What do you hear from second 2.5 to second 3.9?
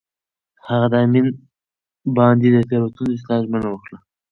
د تېروتنو د اصلاح ژمنه